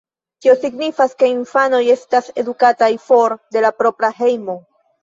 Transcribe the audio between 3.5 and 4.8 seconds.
de la propra hejmo.